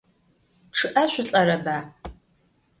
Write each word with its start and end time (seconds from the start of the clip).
ЧъыӀэ 0.75 1.03
шъулӀэрэба? 1.11 1.77